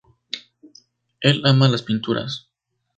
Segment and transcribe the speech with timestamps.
[1.19, 2.49] Él ama las pinturas".